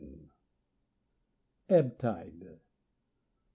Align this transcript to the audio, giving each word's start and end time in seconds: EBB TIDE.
EBB 1.77 1.89
TIDE. 1.99 2.59